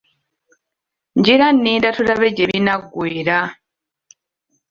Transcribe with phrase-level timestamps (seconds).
[1.17, 3.37] Ngira nninda tulabe gye binaggweera.